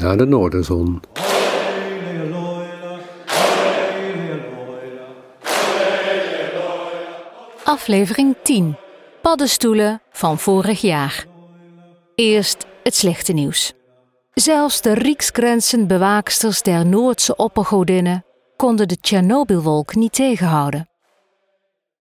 [0.00, 1.00] naar de noorderzon.
[7.64, 8.76] Aflevering 10.
[9.22, 11.24] Paddenstoelen van vorig jaar.
[12.14, 13.72] Eerst het slechte nieuws.
[14.34, 18.24] Zelfs de Rijksgrenzenbewaaksters der Noordse oppergodinnen
[18.56, 20.88] konden de Tsjernobylwolk niet tegenhouden.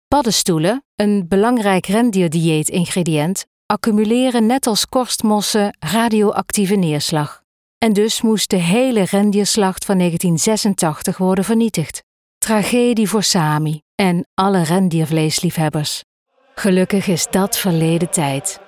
[0.07, 7.45] Paddenstoelen, een belangrijk rendierdieet-ingrediënt, accumuleren net als korstmossen radioactieve neerslag.
[7.85, 12.03] En dus moest de hele rendierslacht van 1986 worden vernietigd.
[12.38, 16.03] Tragedie voor Sami en alle rendiervleesliefhebbers.
[16.55, 18.59] Gelukkig is dat verleden tijd.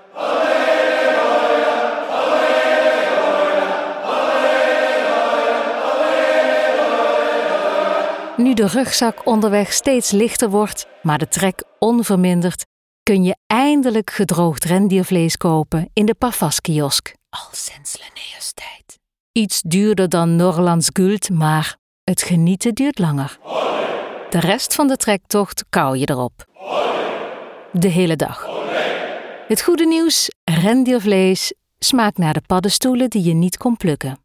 [8.38, 12.66] Nu de rugzak onderweg steeds lichter wordt, maar de trek onverminderd,
[13.04, 17.14] kun je eindelijk gedroogd rendiervlees kopen in de Parfas-kiosk.
[17.30, 19.06] Al sinds Linnaeus tijd.
[19.38, 23.38] Iets duurder dan Norlands Guld, maar het genieten duurt langer.
[24.30, 26.46] De rest van de trektocht kou je erop.
[27.72, 28.48] De hele dag.
[29.48, 34.20] Het goede nieuws, rendiervlees, smaakt naar de paddenstoelen die je niet kon plukken.